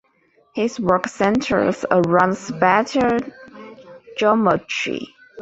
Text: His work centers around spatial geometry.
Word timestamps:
His 0.55 0.79
work 0.79 1.07
centers 1.07 1.85
around 1.91 2.35
spatial 2.35 3.19
geometry. 4.17 5.13